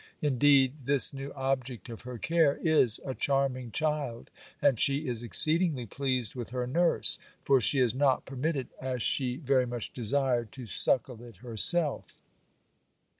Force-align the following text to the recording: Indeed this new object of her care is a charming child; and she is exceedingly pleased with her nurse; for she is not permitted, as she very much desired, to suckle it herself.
Indeed 0.23 0.85
this 0.85 1.13
new 1.13 1.31
object 1.33 1.87
of 1.87 2.01
her 2.01 2.17
care 2.17 2.55
is 2.63 2.99
a 3.05 3.13
charming 3.13 3.69
child; 3.69 4.31
and 4.59 4.79
she 4.79 5.07
is 5.07 5.21
exceedingly 5.21 5.85
pleased 5.85 6.33
with 6.33 6.49
her 6.49 6.65
nurse; 6.65 7.19
for 7.43 7.61
she 7.61 7.77
is 7.79 7.93
not 7.93 8.25
permitted, 8.25 8.69
as 8.81 9.03
she 9.03 9.35
very 9.37 9.67
much 9.67 9.93
desired, 9.93 10.51
to 10.53 10.65
suckle 10.65 11.21
it 11.21 11.35
herself. 11.45 12.19